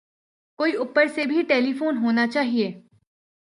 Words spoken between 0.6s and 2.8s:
اوپر سے بھی ٹیلی فون ہونا چاہئے